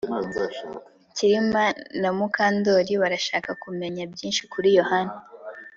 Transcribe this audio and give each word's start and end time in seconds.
Kirima 1.15 1.63
na 2.01 2.09
Mukandoli 2.17 2.93
barashaka 3.01 3.49
kumenya 3.63 4.03
byinshi 4.13 4.41
kuri 4.51 4.69
Yohana 4.77 5.13